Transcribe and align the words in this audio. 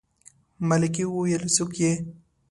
ملکې 0.67 1.03
وويلې 1.07 1.49
څوک 1.55 1.71
يې. 1.83 1.93